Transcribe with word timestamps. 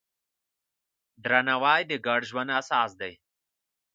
درناوی 1.23 1.81
د 1.89 1.93
ګډ 2.05 2.21
ژوند 2.29 2.49
اساس 2.59 2.91
دی. 3.01 3.13